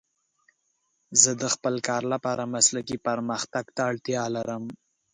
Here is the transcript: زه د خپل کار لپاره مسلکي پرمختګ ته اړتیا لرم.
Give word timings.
زه 1.21 1.31
د 1.41 1.43
خپل 1.53 1.75
کار 1.87 2.03
لپاره 2.13 2.51
مسلکي 2.55 2.97
پرمختګ 3.07 3.65
ته 3.75 3.81
اړتیا 3.91 4.23
لرم. 4.35 4.63